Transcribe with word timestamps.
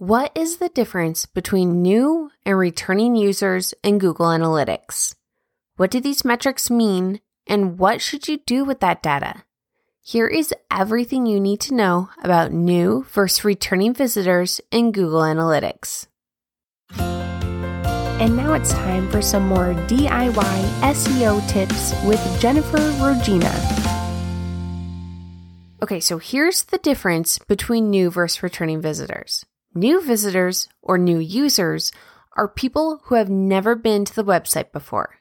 What 0.00 0.32
is 0.34 0.56
the 0.56 0.70
difference 0.70 1.26
between 1.26 1.82
new 1.82 2.30
and 2.46 2.56
returning 2.56 3.16
users 3.16 3.74
in 3.84 3.98
Google 3.98 4.28
Analytics? 4.28 5.14
What 5.76 5.90
do 5.90 6.00
these 6.00 6.24
metrics 6.24 6.70
mean, 6.70 7.20
and 7.46 7.78
what 7.78 8.00
should 8.00 8.26
you 8.26 8.38
do 8.46 8.64
with 8.64 8.80
that 8.80 9.02
data? 9.02 9.44
Here 10.00 10.26
is 10.26 10.54
everything 10.70 11.26
you 11.26 11.38
need 11.38 11.60
to 11.60 11.74
know 11.74 12.08
about 12.22 12.50
new 12.50 13.04
versus 13.10 13.44
returning 13.44 13.92
visitors 13.92 14.58
in 14.70 14.92
Google 14.92 15.20
Analytics. 15.20 16.06
And 16.98 18.38
now 18.38 18.54
it's 18.54 18.72
time 18.72 19.06
for 19.10 19.20
some 19.20 19.46
more 19.46 19.74
DIY 19.86 20.32
SEO 20.80 21.46
tips 21.46 21.92
with 22.06 22.40
Jennifer 22.40 22.78
Rogina. 22.78 23.52
Okay, 25.82 26.00
so 26.00 26.16
here's 26.16 26.62
the 26.62 26.78
difference 26.78 27.38
between 27.38 27.90
new 27.90 28.10
versus 28.10 28.42
returning 28.42 28.80
visitors. 28.80 29.44
New 29.74 30.00
visitors 30.02 30.68
or 30.82 30.98
new 30.98 31.18
users 31.18 31.92
are 32.36 32.48
people 32.48 33.00
who 33.04 33.14
have 33.14 33.30
never 33.30 33.76
been 33.76 34.04
to 34.04 34.14
the 34.14 34.24
website 34.24 34.72
before, 34.72 35.20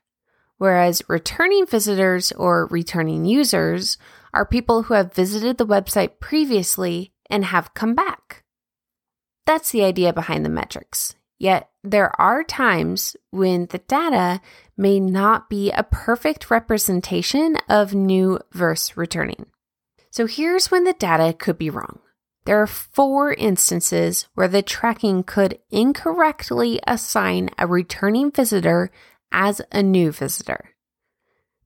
whereas 0.58 1.03
returning 1.08 1.67
visitors 1.67 2.31
or 2.31 2.66
returning 2.67 3.25
users 3.25 3.99
are 4.34 4.48
people 4.48 4.84
who 4.84 4.95
have 4.95 5.13
visited 5.13 5.58
the 5.58 5.67
website 5.67 6.20
previously 6.20 7.13
and 7.30 7.45
have 7.45 7.75
come 7.75 7.94
back. 7.94 8.44
That's 9.45 9.72
the 9.72 9.84
idea 9.84 10.13
behind 10.13 10.44
the 10.44 10.50
metrics. 10.50 11.16
Yet 11.38 11.70
there 11.84 12.20
are 12.20 12.44
times 12.44 13.16
when 13.30 13.67
the 13.67 13.77
data 13.77 14.41
may 14.75 15.00
not 15.00 15.47
be 15.47 15.70
a 15.70 15.84
perfect 15.84 16.50
representation 16.50 17.55
of 17.70 17.94
new 17.94 18.39
versus 18.52 18.97
returning. 18.97 19.45
So 20.09 20.25
here's 20.25 20.72
when 20.72 20.86
the 20.86 20.94
data 20.94 21.34
could 21.34 21.59
be 21.59 21.70
wrong. 21.70 22.00
There 22.49 22.63
are 22.63 22.66
four 22.66 23.31
instances 23.31 24.27
where 24.34 24.48
the 24.48 24.63
tracking 24.63 25.21
could 25.21 25.59
incorrectly 25.70 26.80
assign 26.88 27.52
a 27.59 27.67
returning 27.67 28.31
visitor 28.31 28.89
as 29.31 29.61
a 29.72 29.83
new 29.83 30.11
visitor. 30.11 30.72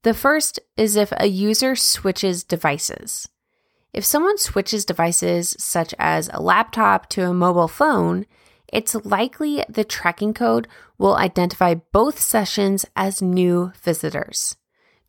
The 0.01 0.13
first 0.13 0.59
is 0.75 0.97
if 0.97 1.13
a 1.15 1.27
user 1.27 1.77
switches 1.77 2.43
devices. 2.43 3.29
If 3.93 4.03
someone 4.03 4.37
switches 4.37 4.83
devices, 4.83 5.55
such 5.57 5.95
as 5.97 6.29
a 6.33 6.41
laptop 6.41 7.07
to 7.11 7.29
a 7.29 7.33
mobile 7.33 7.69
phone, 7.69 8.25
it's 8.67 8.93
likely 9.05 9.63
the 9.69 9.85
tracking 9.85 10.33
code 10.33 10.67
will 10.97 11.15
identify 11.15 11.75
both 11.75 12.19
sessions 12.19 12.85
as 12.93 13.21
new 13.21 13.71
visitors. 13.81 14.57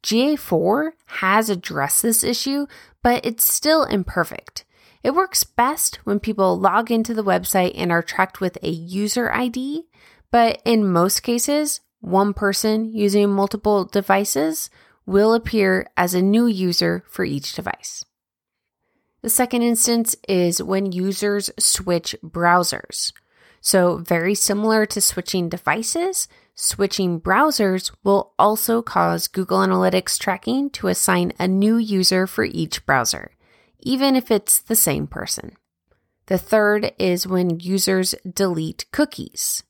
GA4 0.05 0.91
has 1.07 1.51
addressed 1.51 2.03
this 2.03 2.23
issue, 2.23 2.69
but 3.03 3.27
it's 3.27 3.53
still 3.53 3.83
imperfect. 3.83 4.65
It 5.05 5.15
works 5.15 5.45
best 5.45 5.97
when 6.05 6.19
people 6.19 6.59
log 6.59 6.91
into 6.91 7.13
the 7.13 7.23
website 7.23 7.73
and 7.77 7.93
are 7.93 8.03
tracked 8.03 8.41
with 8.41 8.57
a 8.63 8.71
user 8.71 9.31
ID, 9.31 9.85
but 10.31 10.63
in 10.65 10.91
most 10.91 11.23
cases, 11.23 11.83
one 12.01 12.33
person 12.33 12.91
using 12.91 13.29
multiple 13.29 13.85
devices 13.85 14.71
will 15.05 15.35
appear 15.35 15.87
as 15.95 16.15
a 16.15 16.23
new 16.23 16.47
user 16.47 17.05
for 17.07 17.23
each 17.23 17.53
device. 17.53 18.03
The 19.21 19.29
second 19.29 19.61
instance 19.61 20.17
is 20.27 20.63
when 20.63 20.93
users 20.93 21.51
switch 21.59 22.17
browsers. 22.25 23.13
So, 23.61 23.99
very 23.99 24.35
similar 24.35 24.87
to 24.87 25.03
switching 25.03 25.51
devices, 25.51 26.29
switching 26.55 27.21
browsers 27.21 27.91
will 28.03 28.33
also 28.39 28.81
cause 28.81 29.29
Google 29.29 29.59
Analytics 29.59 30.19
tracking 30.19 30.71
to 30.71 30.89
assign 30.89 31.33
a 31.39 31.47
new 31.47 31.77
user 31.77 32.27
for 32.27 32.45
each 32.45 32.87
browser 32.87 33.33
even 33.81 34.17
if 34.17 34.31
it's 34.31 34.61
the 34.61 34.77
same 34.77 35.07
person. 35.07 35.53
The 36.27 36.39
third 36.39 36.93
is 36.99 37.27
when 37.27 37.61
users 37.61 38.15
delete 38.29 38.87
cookies. 38.93 39.63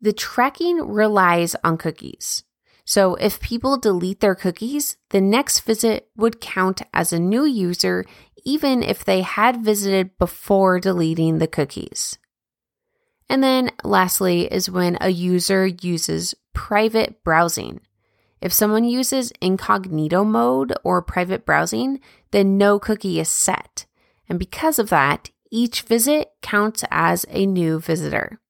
The 0.00 0.12
tracking 0.12 0.78
relies 0.78 1.54
on 1.62 1.78
cookies. 1.78 2.42
So 2.84 3.16
if 3.16 3.40
people 3.40 3.76
delete 3.76 4.20
their 4.20 4.34
cookies, 4.34 4.96
the 5.10 5.20
next 5.20 5.60
visit 5.60 6.08
would 6.16 6.40
count 6.40 6.82
as 6.94 7.12
a 7.12 7.18
new 7.18 7.44
user 7.44 8.04
even 8.44 8.82
if 8.82 9.04
they 9.04 9.20
had 9.20 9.62
visited 9.62 10.16
before 10.18 10.80
deleting 10.80 11.38
the 11.38 11.46
cookies. 11.46 12.18
And 13.28 13.42
then 13.42 13.70
lastly 13.84 14.50
is 14.50 14.70
when 14.70 14.96
a 15.00 15.10
user 15.10 15.66
uses 15.66 16.34
private 16.54 17.22
browsing. 17.22 17.80
If 18.40 18.52
someone 18.52 18.84
uses 18.84 19.32
incognito 19.40 20.24
mode 20.24 20.72
or 20.84 21.02
private 21.02 21.44
browsing, 21.44 22.00
then 22.30 22.58
no 22.58 22.78
cookie 22.78 23.18
is 23.18 23.28
set. 23.28 23.86
And 24.28 24.38
because 24.38 24.78
of 24.78 24.90
that, 24.90 25.30
each 25.50 25.82
visit 25.82 26.30
counts 26.42 26.84
as 26.90 27.24
a 27.30 27.46
new 27.46 27.80
visitor. 27.80 28.40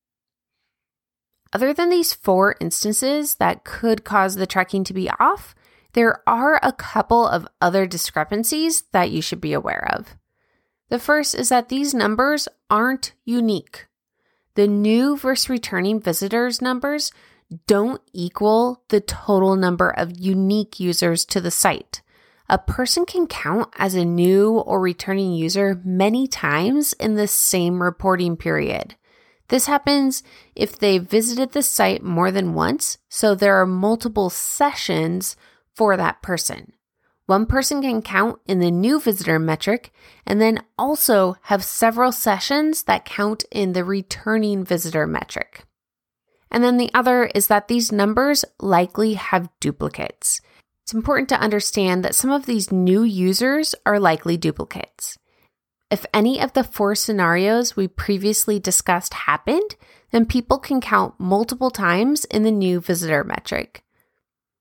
Other 1.52 1.72
than 1.72 1.88
these 1.88 2.12
four 2.12 2.56
instances 2.60 3.36
that 3.36 3.64
could 3.64 4.04
cause 4.04 4.34
the 4.34 4.46
tracking 4.46 4.84
to 4.84 4.92
be 4.92 5.08
off, 5.18 5.54
there 5.94 6.22
are 6.28 6.60
a 6.62 6.72
couple 6.72 7.26
of 7.26 7.48
other 7.60 7.86
discrepancies 7.86 8.82
that 8.92 9.10
you 9.10 9.22
should 9.22 9.40
be 9.40 9.54
aware 9.54 9.88
of. 9.94 10.16
The 10.90 10.98
first 10.98 11.34
is 11.34 11.48
that 11.48 11.68
these 11.68 11.94
numbers 11.94 12.48
aren't 12.68 13.14
unique. 13.24 13.86
The 14.54 14.66
new 14.66 15.16
versus 15.16 15.48
returning 15.48 16.00
visitors 16.00 16.60
numbers 16.60 17.12
don't 17.66 18.02
equal 18.12 18.82
the 18.88 19.00
total 19.00 19.56
number 19.56 19.90
of 19.90 20.18
unique 20.18 20.78
users 20.78 21.24
to 21.26 21.40
the 21.40 21.50
site. 21.50 22.02
A 22.48 22.58
person 22.58 23.04
can 23.04 23.26
count 23.26 23.72
as 23.76 23.94
a 23.94 24.04
new 24.04 24.58
or 24.58 24.80
returning 24.80 25.32
user 25.32 25.80
many 25.84 26.26
times 26.26 26.94
in 26.94 27.14
the 27.14 27.28
same 27.28 27.82
reporting 27.82 28.36
period. 28.36 28.96
This 29.48 29.66
happens 29.66 30.22
if 30.54 30.78
they 30.78 30.98
visited 30.98 31.52
the 31.52 31.62
site 31.62 32.02
more 32.02 32.30
than 32.30 32.54
once, 32.54 32.98
so 33.08 33.34
there 33.34 33.56
are 33.56 33.66
multiple 33.66 34.30
sessions 34.30 35.36
for 35.74 35.96
that 35.96 36.22
person. 36.22 36.72
One 37.26 37.44
person 37.44 37.82
can 37.82 38.00
count 38.00 38.40
in 38.46 38.58
the 38.58 38.70
new 38.70 38.98
visitor 38.98 39.38
metric 39.38 39.92
and 40.26 40.40
then 40.40 40.62
also 40.78 41.36
have 41.42 41.62
several 41.62 42.12
sessions 42.12 42.84
that 42.84 43.04
count 43.04 43.44
in 43.50 43.74
the 43.74 43.84
returning 43.84 44.64
visitor 44.64 45.06
metric. 45.06 45.64
And 46.50 46.64
then 46.64 46.76
the 46.76 46.90
other 46.94 47.26
is 47.34 47.48
that 47.48 47.68
these 47.68 47.92
numbers 47.92 48.44
likely 48.60 49.14
have 49.14 49.50
duplicates. 49.60 50.40
It's 50.82 50.94
important 50.94 51.28
to 51.28 51.40
understand 51.40 52.04
that 52.04 52.14
some 52.14 52.30
of 52.30 52.46
these 52.46 52.72
new 52.72 53.02
users 53.02 53.74
are 53.84 54.00
likely 54.00 54.36
duplicates. 54.36 55.18
If 55.90 56.04
any 56.12 56.40
of 56.40 56.52
the 56.52 56.64
four 56.64 56.94
scenarios 56.94 57.76
we 57.76 57.88
previously 57.88 58.58
discussed 58.58 59.14
happened, 59.14 59.76
then 60.10 60.26
people 60.26 60.58
can 60.58 60.80
count 60.80 61.14
multiple 61.18 61.70
times 61.70 62.24
in 62.26 62.42
the 62.42 62.50
new 62.50 62.80
visitor 62.80 63.24
metric. 63.24 63.82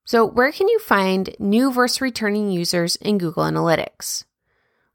So, 0.05 0.25
where 0.25 0.53
can 0.53 0.69
you 0.69 0.79
find 0.79 1.35
new 1.37 1.71
versus 1.71 1.99
returning 1.99 2.49
users 2.49 2.95
in 2.97 3.17
Google 3.17 3.43
Analytics? 3.43 4.23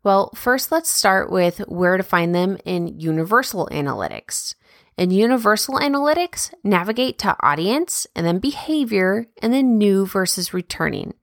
Well, 0.03 0.31
first 0.35 0.73
let's 0.73 0.91
start 0.91 1.31
with 1.31 1.59
where 1.69 1.97
to 1.97 2.03
find 2.03 2.35
them 2.35 2.57
in 2.65 2.99
Universal 2.99 3.69
Analytics. 3.71 4.55
In 4.99 5.11
Universal 5.11 5.77
Analytics, 5.77 6.53
navigate 6.63 7.19
to 7.21 7.35
Audience 7.41 8.07
and 8.15 8.27
then 8.27 8.39
Behavior 8.39 9.27
and 9.41 9.53
then 9.53 9.79
New 9.79 10.05
versus 10.05 10.53
Returning. 10.53 11.15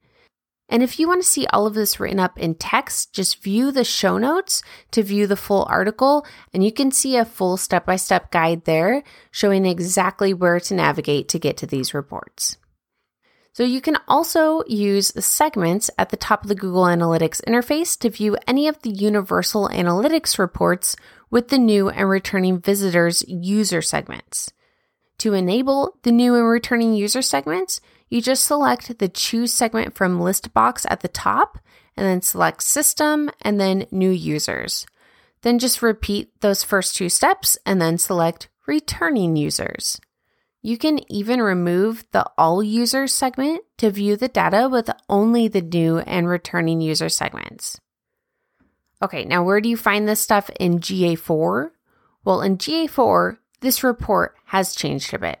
And 0.68 0.82
if 0.82 0.98
you 0.98 1.06
want 1.06 1.22
to 1.22 1.28
see 1.28 1.46
all 1.46 1.66
of 1.66 1.74
this 1.74 1.98
written 1.98 2.18
up 2.20 2.38
in 2.38 2.54
text, 2.54 3.12
just 3.12 3.42
view 3.42 3.70
the 3.70 3.84
show 3.84 4.18
notes 4.18 4.62
to 4.90 5.02
view 5.02 5.26
the 5.26 5.36
full 5.36 5.66
article, 5.68 6.26
and 6.52 6.64
you 6.64 6.72
can 6.72 6.90
see 6.90 7.16
a 7.16 7.24
full 7.24 7.56
step 7.56 7.86
by 7.86 7.96
step 7.96 8.30
guide 8.30 8.64
there 8.64 9.02
showing 9.30 9.66
exactly 9.66 10.34
where 10.34 10.60
to 10.60 10.74
navigate 10.74 11.28
to 11.28 11.38
get 11.38 11.56
to 11.58 11.66
these 11.66 11.94
reports. 11.94 12.56
So 13.52 13.64
you 13.64 13.80
can 13.80 13.98
also 14.06 14.62
use 14.68 15.10
the 15.10 15.22
segments 15.22 15.90
at 15.98 16.10
the 16.10 16.16
top 16.16 16.42
of 16.42 16.48
the 16.48 16.54
Google 16.54 16.84
Analytics 16.84 17.42
interface 17.44 17.98
to 17.98 18.08
view 18.08 18.36
any 18.46 18.68
of 18.68 18.80
the 18.82 18.90
Universal 18.90 19.70
Analytics 19.70 20.38
reports 20.38 20.94
with 21.30 21.48
the 21.48 21.58
new 21.58 21.88
and 21.88 22.08
returning 22.08 22.60
visitors 22.60 23.24
user 23.26 23.80
segments. 23.80 24.52
To 25.18 25.34
enable 25.34 25.98
the 26.02 26.12
new 26.12 26.34
and 26.34 26.48
returning 26.48 26.94
user 26.94 27.22
segments, 27.22 27.80
you 28.08 28.20
just 28.20 28.44
select 28.44 28.98
the 28.98 29.08
choose 29.08 29.52
segment 29.52 29.94
from 29.94 30.20
list 30.20 30.52
box 30.52 30.86
at 30.88 31.00
the 31.00 31.08
top 31.08 31.58
and 31.96 32.06
then 32.06 32.22
select 32.22 32.62
system 32.62 33.30
and 33.42 33.60
then 33.60 33.86
new 33.90 34.10
users. 34.10 34.86
Then 35.42 35.58
just 35.58 35.82
repeat 35.82 36.40
those 36.40 36.64
first 36.64 36.96
two 36.96 37.08
steps 37.08 37.56
and 37.64 37.80
then 37.80 37.98
select 37.98 38.48
returning 38.66 39.36
users. 39.36 40.00
You 40.62 40.76
can 40.76 41.00
even 41.10 41.40
remove 41.40 42.04
the 42.12 42.26
all 42.36 42.62
users 42.62 43.14
segment 43.14 43.62
to 43.78 43.90
view 43.90 44.16
the 44.16 44.28
data 44.28 44.68
with 44.70 44.90
only 45.08 45.48
the 45.48 45.62
new 45.62 45.98
and 45.98 46.28
returning 46.28 46.80
user 46.80 47.08
segments. 47.08 47.80
Okay, 49.02 49.24
now 49.24 49.42
where 49.42 49.60
do 49.60 49.68
you 49.68 49.76
find 49.76 50.06
this 50.06 50.20
stuff 50.20 50.50
in 50.60 50.78
GA4? 50.80 51.70
Well, 52.24 52.42
in 52.42 52.58
GA4, 52.58 53.38
this 53.60 53.82
report 53.82 54.34
has 54.46 54.74
changed 54.74 55.14
a 55.14 55.18
bit. 55.18 55.40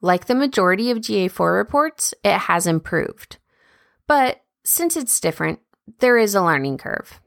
Like 0.00 0.26
the 0.26 0.34
majority 0.34 0.90
of 0.90 0.98
GA4 0.98 1.56
reports, 1.56 2.12
it 2.22 2.36
has 2.36 2.66
improved. 2.66 3.38
But 4.06 4.42
since 4.64 4.96
it's 4.96 5.20
different, 5.20 5.60
there 6.00 6.18
is 6.18 6.34
a 6.34 6.42
learning 6.42 6.78
curve. 6.78 7.20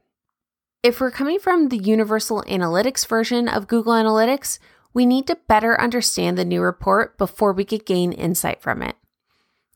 If 0.83 1.00
we're 1.00 1.12
coming 1.12 1.39
from 1.39 1.69
the 1.69 1.77
Universal 1.77 2.44
Analytics 2.44 3.07
version 3.07 3.47
of 3.47 3.67
Google 3.67 3.94
Analytics, 3.94 4.59
we 4.94 5.06
need 5.06 5.25
to 5.27 5.38
better 5.47 5.79
understand 5.81 6.38
the 6.38 6.45
new 6.45 6.62
report 6.62 7.17
before 7.17 7.53
we 7.53 7.65
could 7.65 7.85
gain 7.85 8.12
insight 8.12 8.62
from 8.62 8.83
it. 8.83 8.95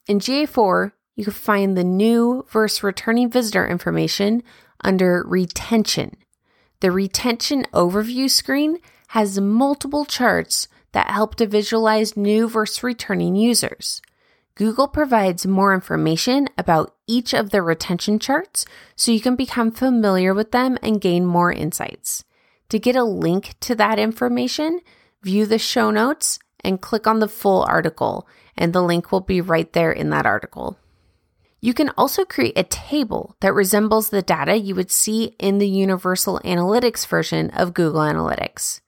In 0.07 0.19
GA4, 0.19 0.91
you 1.15 1.23
can 1.23 1.33
find 1.33 1.75
the 1.75 1.83
new 1.83 2.45
versus 2.49 2.83
returning 2.83 3.29
visitor 3.29 3.67
information 3.67 4.43
under 4.83 5.23
retention. 5.27 6.15
The 6.81 6.91
retention 6.91 7.65
overview 7.73 8.29
screen 8.29 8.79
has 9.09 9.39
multiple 9.39 10.05
charts 10.05 10.67
that 10.91 11.11
help 11.11 11.35
to 11.35 11.47
visualize 11.47 12.17
new 12.17 12.47
versus 12.47 12.83
returning 12.83 13.35
users. 13.35 14.01
Google 14.55 14.87
provides 14.87 15.45
more 15.45 15.73
information 15.73 16.47
about 16.57 16.95
each 17.07 17.33
of 17.33 17.49
the 17.49 17.61
retention 17.61 18.19
charts 18.19 18.65
so 18.95 19.11
you 19.11 19.21
can 19.21 19.35
become 19.35 19.71
familiar 19.71 20.33
with 20.33 20.51
them 20.51 20.77
and 20.81 20.99
gain 20.99 21.25
more 21.25 21.51
insights. 21.51 22.23
To 22.69 22.77
get 22.77 22.95
a 22.95 23.03
link 23.03 23.55
to 23.61 23.75
that 23.75 23.99
information, 23.99 24.81
view 25.23 25.45
the 25.45 25.59
show 25.59 25.91
notes 25.91 26.39
and 26.61 26.81
click 26.81 27.07
on 27.07 27.19
the 27.19 27.27
full 27.27 27.63
article, 27.63 28.27
and 28.57 28.73
the 28.73 28.83
link 28.83 29.11
will 29.11 29.21
be 29.21 29.41
right 29.41 29.71
there 29.73 29.91
in 29.91 30.09
that 30.09 30.25
article. 30.25 30.77
You 31.61 31.73
can 31.73 31.89
also 31.97 32.23
create 32.23 32.57
a 32.57 32.63
table 32.63 33.35
that 33.41 33.53
resembles 33.53 34.09
the 34.09 34.21
data 34.21 34.57
you 34.57 34.75
would 34.75 34.91
see 34.91 35.35
in 35.39 35.57
the 35.57 35.67
Universal 35.67 36.39
Analytics 36.45 37.05
version 37.05 37.49
of 37.49 37.73
Google 37.73 38.01
Analytics. 38.01 38.79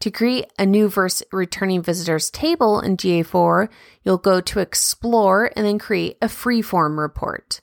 To 0.00 0.10
create 0.10 0.46
a 0.58 0.66
new 0.66 0.88
verse 0.88 1.22
returning 1.32 1.82
visitors 1.82 2.30
table 2.30 2.80
in 2.80 2.96
GA4, 2.96 3.68
you'll 4.02 4.18
go 4.18 4.40
to 4.40 4.60
Explore 4.60 5.50
and 5.54 5.66
then 5.66 5.78
create 5.78 6.16
a 6.20 6.26
freeform 6.26 6.98
report. 6.98 7.60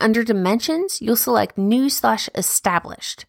Under 0.00 0.24
Dimensions, 0.24 1.00
you'll 1.00 1.16
select 1.16 1.56
New 1.56 1.88
slash 1.88 2.28
Established. 2.34 3.26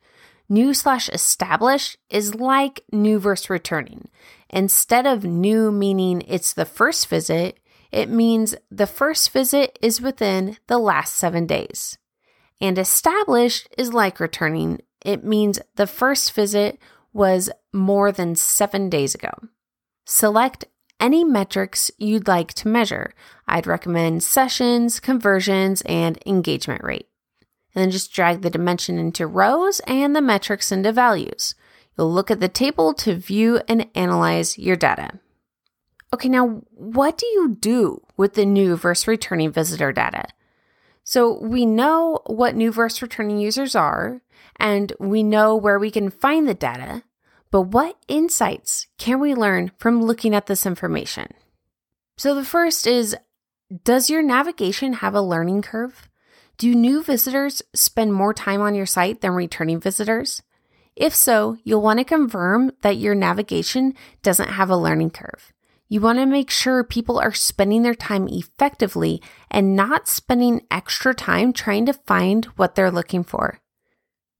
New 0.50 0.74
slash 0.74 1.08
Established 1.10 1.98
is 2.10 2.36
like 2.36 2.84
new 2.92 3.20
verse 3.20 3.50
returning. 3.50 4.10
Instead 4.50 5.06
of 5.06 5.24
new 5.24 5.72
meaning 5.72 6.22
it's 6.28 6.54
the 6.54 6.66
first 6.66 7.08
visit, 7.08 7.60
it 7.94 8.10
means 8.10 8.56
the 8.72 8.88
first 8.88 9.32
visit 9.32 9.78
is 9.80 10.02
within 10.02 10.58
the 10.66 10.80
last 10.80 11.14
seven 11.14 11.46
days. 11.46 11.98
And 12.60 12.80
established 12.80 13.70
is 13.78 13.94
like 13.94 14.20
returning. 14.20 14.82
It 15.06 15.24
means 15.24 15.60
the 15.76 15.86
first 15.86 16.34
visit 16.34 16.80
was 17.14 17.52
more 17.72 18.12
than 18.12 18.36
seven 18.36 18.90
days 18.90 19.14
ago. 19.14 19.30
Select 20.06 20.66
any 21.00 21.24
metrics 21.24 21.92
you'd 22.00 22.28
like 22.28 22.54
to 22.56 22.68
measure. 22.68 23.14
I'd 23.48 23.68
recommend 23.68 24.24
sessions, 24.24 25.00
conversions, 25.00 25.82
and 25.82 26.18
engagement 26.26 26.84
rate. 26.84 27.08
And 27.76 27.84
then 27.84 27.92
just 27.92 28.12
drag 28.12 28.42
the 28.42 28.50
dimension 28.50 28.98
into 28.98 29.28
rows 29.28 29.82
and 29.82 30.16
the 30.16 30.22
metrics 30.22 30.72
into 30.72 30.92
values. 30.92 31.54
You'll 31.96 32.12
look 32.12 32.32
at 32.32 32.40
the 32.40 32.50
table 32.50 32.94
to 32.96 33.16
view 33.16 33.62
and 33.68 33.88
analyze 33.94 34.58
your 34.58 34.76
data. 34.76 35.20
Okay, 36.14 36.30
now 36.30 36.62
what 36.76 37.18
do 37.18 37.26
you 37.26 37.58
do 37.60 38.00
with 38.18 38.36
the 38.36 38.46
new 38.46 38.76
versus 38.76 39.08
returning 39.08 39.52
visitor 39.52 39.92
data? 39.92 40.26
So 41.04 41.42
we 41.42 41.66
know 41.66 42.20
what 42.28 42.56
new 42.56 42.72
versus 42.72 43.02
returning 43.02 43.40
users 43.40 43.76
are, 43.76 44.22
and 44.60 44.94
we 45.00 45.24
know 45.24 45.56
where 45.56 45.80
we 45.80 45.90
can 45.90 46.12
find 46.12 46.48
the 46.48 46.54
data, 46.54 47.02
but 47.50 47.64
what 47.64 47.98
insights 48.08 48.86
can 49.00 49.20
we 49.20 49.34
learn 49.34 49.72
from 49.80 50.04
looking 50.04 50.36
at 50.36 50.46
this 50.46 50.68
information? 50.68 51.34
So 52.18 52.36
the 52.36 52.46
first 52.46 52.86
is 52.86 53.18
Does 53.84 54.08
your 54.08 54.22
navigation 54.22 54.94
have 54.94 55.16
a 55.16 55.22
learning 55.22 55.64
curve? 55.64 56.10
Do 56.60 56.76
new 56.76 57.02
visitors 57.02 57.64
spend 57.74 58.14
more 58.14 58.36
time 58.36 58.62
on 58.62 58.76
your 58.76 58.86
site 58.86 59.22
than 59.22 59.32
returning 59.32 59.80
visitors? 59.80 60.44
If 60.96 61.16
so, 61.16 61.58
you'll 61.64 61.82
want 61.82 61.98
to 62.00 62.06
confirm 62.06 62.72
that 62.84 62.98
your 62.98 63.16
navigation 63.16 63.96
doesn't 64.22 64.50
have 64.50 64.70
a 64.70 64.78
learning 64.78 65.10
curve. 65.10 65.53
You 65.94 66.02
want 66.02 66.18
to 66.18 66.26
make 66.26 66.50
sure 66.50 66.84
people 66.84 67.20
are 67.20 67.36
spending 67.36 67.84
their 67.84 67.94
time 67.94 68.28
effectively 68.28 69.22
and 69.52 69.76
not 69.76 70.08
spending 70.08 70.64
extra 70.72 71.14
time 71.14 71.54
trying 71.54 71.86
to 71.86 71.94
find 71.94 72.46
what 72.56 72.74
they're 72.74 72.90
looking 72.90 73.24
for. 73.24 73.60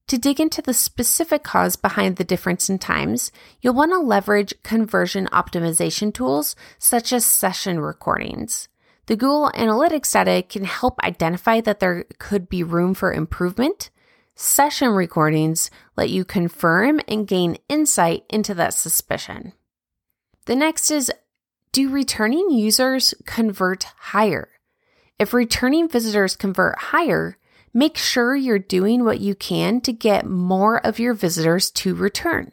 To 0.08 0.18
dig 0.18 0.40
into 0.40 0.60
the 0.60 0.74
specific 0.74 1.44
cause 1.44 1.76
behind 1.76 2.16
the 2.16 2.24
difference 2.24 2.68
in 2.68 2.80
times, 2.80 3.30
you'll 3.60 3.74
want 3.74 3.92
to 3.92 3.98
leverage 3.98 4.52
conversion 4.64 5.28
optimization 5.28 6.12
tools 6.12 6.56
such 6.80 7.12
as 7.12 7.24
session 7.24 7.78
recordings. 7.78 8.66
The 9.06 9.14
Google 9.14 9.52
Analytics 9.54 10.12
data 10.12 10.42
can 10.42 10.64
help 10.64 10.98
identify 11.04 11.60
that 11.60 11.78
there 11.78 12.06
could 12.18 12.48
be 12.48 12.64
room 12.64 12.94
for 12.94 13.12
improvement. 13.12 13.90
Session 14.34 14.88
recordings 14.88 15.70
let 15.96 16.10
you 16.10 16.24
confirm 16.24 17.00
and 17.06 17.28
gain 17.28 17.58
insight 17.68 18.24
into 18.28 18.54
that 18.54 18.74
suspicion. 18.74 19.52
The 20.46 20.56
next 20.56 20.90
is 20.90 21.12
do 21.74 21.88
returning 21.88 22.52
users 22.52 23.14
convert 23.26 23.82
higher? 23.98 24.48
If 25.18 25.34
returning 25.34 25.88
visitors 25.88 26.36
convert 26.36 26.78
higher, 26.78 27.36
make 27.74 27.96
sure 27.96 28.36
you're 28.36 28.60
doing 28.60 29.04
what 29.04 29.18
you 29.18 29.34
can 29.34 29.80
to 29.80 29.92
get 29.92 30.24
more 30.24 30.78
of 30.86 31.00
your 31.00 31.14
visitors 31.14 31.72
to 31.72 31.96
return. 31.96 32.52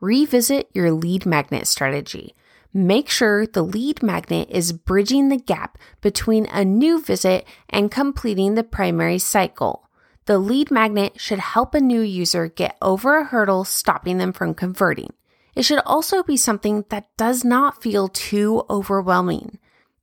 Revisit 0.00 0.68
your 0.74 0.90
lead 0.90 1.24
magnet 1.24 1.68
strategy. 1.68 2.34
Make 2.74 3.08
sure 3.08 3.46
the 3.46 3.62
lead 3.62 4.02
magnet 4.02 4.48
is 4.50 4.72
bridging 4.72 5.28
the 5.28 5.38
gap 5.38 5.78
between 6.00 6.46
a 6.46 6.64
new 6.64 7.00
visit 7.00 7.46
and 7.70 7.88
completing 7.88 8.56
the 8.56 8.64
primary 8.64 9.20
cycle. 9.20 9.88
The 10.24 10.38
lead 10.40 10.72
magnet 10.72 11.20
should 11.20 11.38
help 11.38 11.72
a 11.76 11.80
new 11.80 12.00
user 12.00 12.48
get 12.48 12.76
over 12.82 13.16
a 13.16 13.24
hurdle 13.26 13.64
stopping 13.64 14.18
them 14.18 14.32
from 14.32 14.54
converting. 14.54 15.12
It 15.56 15.64
should 15.64 15.80
also 15.86 16.22
be 16.22 16.36
something 16.36 16.84
that 16.90 17.08
does 17.16 17.42
not 17.42 17.82
feel 17.82 18.08
too 18.08 18.64
overwhelming. 18.68 19.58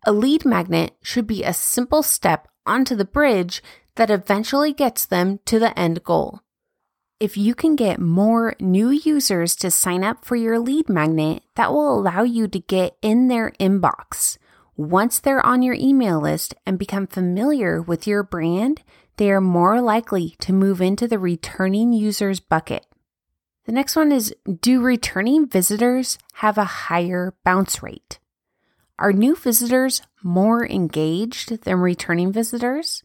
A 0.06 0.12
lead 0.12 0.44
magnet 0.44 0.96
should 1.04 1.28
be 1.28 1.44
a 1.44 1.54
simple 1.54 2.02
step 2.02 2.48
onto 2.66 2.96
the 2.96 3.06
bridge 3.06 3.62
that 3.96 4.10
eventually 4.10 4.74
gets 4.74 5.06
them 5.06 5.40
to 5.46 5.60
the 5.60 5.78
end 5.78 6.04
goal. 6.04 6.42
If 7.20 7.38
you 7.38 7.54
can 7.54 7.76
get 7.76 8.00
more 8.00 8.56
new 8.60 8.90
users 8.90 9.56
to 9.58 9.70
sign 9.70 10.04
up 10.04 10.26
for 10.26 10.36
your 10.36 10.58
lead 10.58 10.90
magnet, 10.90 11.44
that 11.56 11.72
will 11.72 11.98
allow 11.98 12.24
you 12.24 12.48
to 12.48 12.60
get 12.60 12.98
in 13.04 13.28
their 13.28 13.52
inbox. 13.60 14.40
Once 14.76 15.20
they're 15.20 15.46
on 15.46 15.62
your 15.62 15.76
email 15.76 16.20
list 16.20 16.56
and 16.66 16.80
become 16.80 17.06
familiar 17.06 17.80
with 17.80 18.08
your 18.08 18.24
brand, 18.24 18.82
they 19.18 19.32
are 19.32 19.40
more 19.40 19.80
likely 19.80 20.36
to 20.40 20.52
move 20.52 20.82
into 20.82 21.08
the 21.08 21.20
returning 21.20 21.94
users 21.94 22.40
bucket. 22.40 22.88
The 23.66 23.72
next 23.72 23.96
one 23.96 24.12
is 24.12 24.36
Do 24.62 24.82
returning 24.82 25.48
visitors 25.48 26.18
have 26.34 26.58
a 26.58 26.66
higher 26.66 27.34
bounce 27.46 27.82
rate? 27.82 28.20
Are 29.00 29.14
new 29.14 29.36
visitors 29.36 30.02
more 30.22 30.68
engaged 30.68 31.64
than 31.64 31.78
returning 31.78 32.34
visitors? 32.34 33.04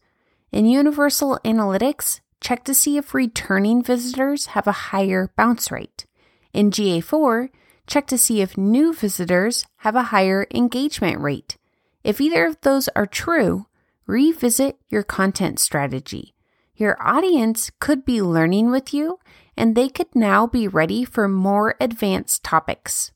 In 0.51 0.65
Universal 0.65 1.39
Analytics, 1.45 2.19
check 2.41 2.65
to 2.65 2.73
see 2.73 2.97
if 2.97 3.13
returning 3.13 3.81
visitors 3.81 4.47
have 4.47 4.67
a 4.67 4.89
higher 4.91 5.31
bounce 5.37 5.71
rate. 5.71 6.05
In 6.51 6.71
GA4, 6.71 7.49
check 7.87 8.07
to 8.07 8.17
see 8.17 8.41
if 8.41 8.57
new 8.57 8.93
visitors 8.93 9.65
have 9.77 9.95
a 9.95 10.11
higher 10.11 10.45
engagement 10.53 11.21
rate. 11.21 11.55
If 12.03 12.19
either 12.19 12.45
of 12.45 12.59
those 12.61 12.89
are 12.97 13.05
true, 13.05 13.67
revisit 14.05 14.77
your 14.89 15.03
content 15.03 15.59
strategy. 15.59 16.33
Your 16.75 16.97
audience 17.05 17.71
could 17.79 18.05
be 18.05 18.21
learning 18.21 18.71
with 18.71 18.93
you 18.93 19.19
and 19.59 19.75
they 19.75 19.89
could 19.89 20.15
now 20.15 20.47
be 20.47 20.69
ready 20.69 21.03
for 21.03 21.27
more 21.27 21.75
advanced 21.81 22.43
topics. 22.43 23.11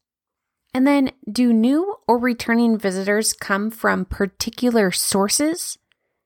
And 0.73 0.85
then, 0.85 1.11
do 1.31 1.53
new 1.53 1.95
or 2.05 2.17
returning 2.17 2.77
visitors 2.77 3.31
come 3.31 3.71
from 3.71 4.03
particular 4.05 4.91
sources? 4.91 5.77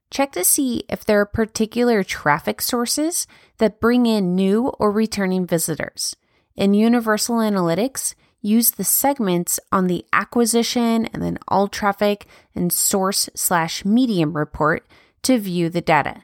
Check 0.09 0.31
to 0.31 0.43
see 0.43 0.83
if 0.89 1.05
there 1.05 1.21
are 1.21 1.25
particular 1.25 2.03
traffic 2.03 2.61
sources 2.61 3.27
that 3.59 3.79
bring 3.79 4.07
in 4.07 4.35
new 4.35 4.69
or 4.79 4.91
returning 4.91 5.45
visitors. 5.45 6.15
In 6.55 6.73
Universal 6.73 7.35
Analytics, 7.35 8.15
use 8.41 8.71
the 8.71 8.83
segments 8.83 9.59
on 9.71 9.85
the 9.85 10.03
acquisition 10.13 11.05
and 11.07 11.21
then 11.21 11.37
all 11.47 11.67
traffic 11.67 12.25
and 12.55 12.73
source 12.73 13.29
slash 13.35 13.85
medium 13.85 14.35
report 14.35 14.87
to 15.23 15.37
view 15.37 15.69
the 15.69 15.81
data. 15.81 16.23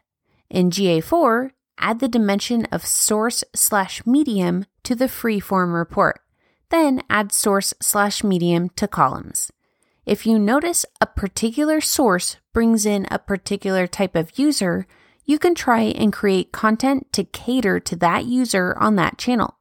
In 0.49 0.71
GA4, 0.71 1.51
add 1.77 1.99
the 1.99 2.07
dimension 2.07 2.65
of 2.71 2.85
source 2.85 3.43
slash 3.55 4.05
medium 4.05 4.65
to 4.83 4.95
the 4.95 5.05
freeform 5.05 5.73
report. 5.73 6.21
Then 6.69 7.01
add 7.09 7.31
source 7.31 7.73
slash 7.81 8.23
medium 8.23 8.69
to 8.77 8.87
columns. 8.87 9.51
If 10.05 10.25
you 10.25 10.37
notice 10.37 10.85
a 10.99 11.05
particular 11.05 11.79
source 11.79 12.37
brings 12.51 12.85
in 12.85 13.07
a 13.09 13.19
particular 13.19 13.87
type 13.87 14.15
of 14.15 14.37
user, 14.37 14.85
you 15.25 15.39
can 15.39 15.55
try 15.55 15.81
and 15.81 16.11
create 16.11 16.51
content 16.51 17.11
to 17.13 17.23
cater 17.23 17.79
to 17.79 17.95
that 17.97 18.25
user 18.25 18.77
on 18.79 18.95
that 18.97 19.17
channel. 19.17 19.57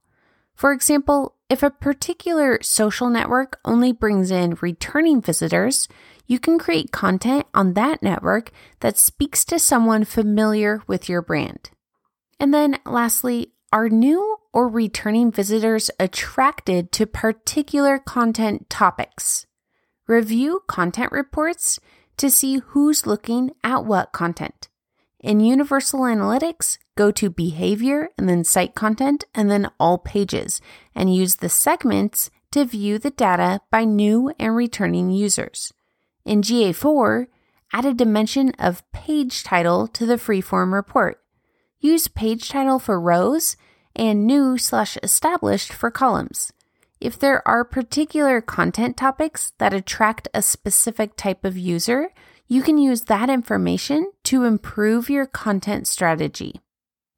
For 0.54 0.73
example, 0.73 1.37
if 1.49 1.62
a 1.62 1.71
particular 1.71 2.59
social 2.62 3.09
network 3.09 3.59
only 3.64 3.92
brings 3.92 4.31
in 4.31 4.57
returning 4.61 5.21
visitors, 5.21 5.87
you 6.26 6.38
can 6.38 6.59
create 6.59 6.92
content 6.92 7.47
on 7.54 7.75
that 7.75 8.02
network 8.02 8.50
that 8.81 8.99
speaks 8.99 9.45
to 9.45 9.59
someone 9.59 10.04
familiar 10.04 10.83
with 10.87 11.09
your 11.09 11.23
brand. 11.23 11.71
And 12.42 12.52
then 12.52 12.80
lastly, 12.84 13.52
are 13.72 13.88
new 13.88 14.37
or 14.52 14.66
returning 14.68 15.30
visitors 15.30 15.92
attracted 16.00 16.90
to 16.90 17.06
particular 17.06 18.00
content 18.00 18.68
topics. 18.68 19.46
Review 20.08 20.64
content 20.66 21.12
reports 21.12 21.78
to 22.16 22.28
see 22.28 22.58
who's 22.58 23.06
looking 23.06 23.52
at 23.62 23.84
what 23.84 24.11
content. 24.11 24.68
In 25.20 25.38
Universal 25.38 26.00
Analytics, 26.00 26.78
go 26.96 27.12
to 27.12 27.30
Behavior 27.30 28.08
and 28.18 28.28
then 28.28 28.42
Site 28.42 28.75
Content 28.75 29.22
and 29.37 29.49
then 29.49 29.70
All 29.78 29.99
Pages 29.99 30.61
and 30.96 31.14
use 31.14 31.37
the 31.37 31.49
segments 31.49 32.28
to 32.50 32.64
view 32.64 32.99
the 32.99 33.11
data 33.11 33.61
by 33.70 33.84
new 33.84 34.32
and 34.40 34.56
returning 34.56 35.12
users. 35.12 35.72
In 36.25 36.42
GA4, 36.42 37.28
add 37.72 37.84
a 37.84 37.94
dimension 37.94 38.50
of 38.58 38.82
page 38.90 39.44
title 39.44 39.87
to 39.87 40.04
the 40.04 40.16
freeform 40.16 40.72
report. 40.72 41.22
Use 41.85 42.07
page 42.07 42.49
title 42.49 42.79
for 42.79 43.01
rows 43.01 43.57
and 43.97 44.25
new 44.25 44.57
slash 44.57 44.97
established 45.03 45.73
for 45.73 45.91
columns. 45.91 46.53
If 47.01 47.19
there 47.19 47.47
are 47.47 47.65
particular 47.65 48.41
content 48.41 48.97
topics 48.97 49.53
that 49.59 49.75
attract 49.75 50.29
a 50.33 50.43
specific 50.43 51.17
type 51.17 51.45
of 51.45 51.59
user, 51.59 52.11
you 52.47 52.62
can 52.62 52.79
use 52.79 53.03
that 53.03 53.29
information 53.29 54.12
to 54.23 54.45
improve 54.45 55.11
your 55.11 55.27
content 55.27 55.89
strategy. 55.89 56.61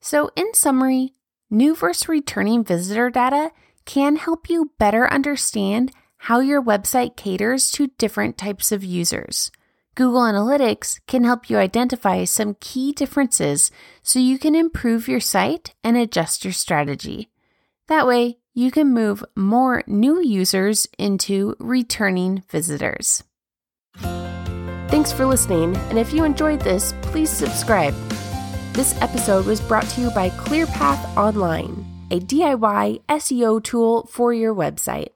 So, 0.00 0.30
in 0.34 0.54
summary, 0.54 1.12
new 1.50 1.74
versus 1.76 2.08
returning 2.08 2.64
visitor 2.64 3.10
data 3.10 3.52
can 3.84 4.16
help 4.16 4.48
you 4.48 4.72
better 4.78 5.12
understand 5.12 5.92
how 6.16 6.40
your 6.40 6.62
website 6.62 7.16
caters 7.16 7.70
to 7.72 7.88
different 7.98 8.38
types 8.38 8.72
of 8.72 8.82
users. 8.82 9.50
Google 9.94 10.22
Analytics 10.22 10.98
can 11.06 11.22
help 11.22 11.48
you 11.48 11.56
identify 11.56 12.24
some 12.24 12.56
key 12.58 12.92
differences 12.92 13.70
so 14.02 14.18
you 14.18 14.38
can 14.38 14.56
improve 14.56 15.06
your 15.06 15.20
site 15.20 15.72
and 15.84 15.96
adjust 15.96 16.44
your 16.44 16.52
strategy. 16.52 17.30
That 17.86 18.06
way, 18.06 18.38
you 18.54 18.72
can 18.72 18.92
move 18.92 19.24
more 19.36 19.84
new 19.86 20.20
users 20.20 20.88
into 20.98 21.54
returning 21.60 22.42
visitors. 22.48 23.22
Thanks 24.88 25.12
for 25.12 25.26
listening, 25.26 25.76
and 25.76 25.98
if 25.98 26.12
you 26.12 26.24
enjoyed 26.24 26.60
this, 26.60 26.92
please 27.02 27.30
subscribe. 27.30 27.94
This 28.72 29.00
episode 29.00 29.46
was 29.46 29.60
brought 29.60 29.88
to 29.90 30.00
you 30.00 30.10
by 30.10 30.30
ClearPath 30.30 31.16
Online, 31.16 31.84
a 32.10 32.18
DIY 32.18 33.02
SEO 33.08 33.62
tool 33.62 34.08
for 34.10 34.32
your 34.32 34.54
website. 34.54 35.14